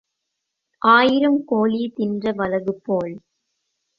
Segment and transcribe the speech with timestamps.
[0.81, 3.13] ஆயிரம் கோழி தின்ற வரகு போல்.